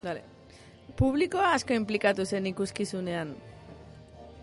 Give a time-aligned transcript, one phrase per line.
[1.01, 3.39] Publikoa asko inplikatu zen ikuskizunean.